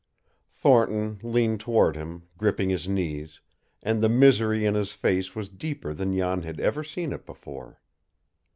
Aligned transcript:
Thornton 0.49 1.19
leaned 1.21 1.59
toward 1.59 1.95
him, 1.95 2.23
gripping 2.35 2.71
his 2.71 2.87
knees, 2.89 3.39
and 3.83 4.01
the 4.01 4.09
misery 4.09 4.65
in 4.65 4.73
his 4.73 4.93
face 4.93 5.35
was 5.35 5.47
deeper 5.47 5.93
than 5.93 6.17
Jan 6.17 6.41
had 6.41 6.59
ever 6.59 6.83
seen 6.83 7.13
it 7.13 7.23
before. 7.23 7.79